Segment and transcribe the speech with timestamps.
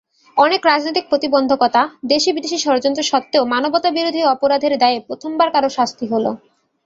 [0.37, 6.31] অনেক রাজনৈতিক প্রতিবন্ধকতা, দেশি-বিদেশি ষড়যন্ত্র সত্ত্বেও মানবতাবিরোধী অপরাধের দায়ে প্রথমবার কারও শাস্তি হলো।